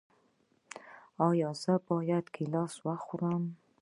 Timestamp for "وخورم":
2.85-3.43